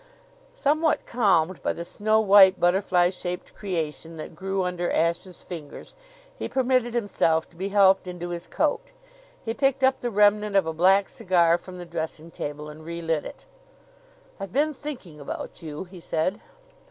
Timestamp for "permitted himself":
6.49-7.47